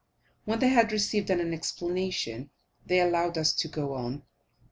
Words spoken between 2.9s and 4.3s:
allowed us to go on.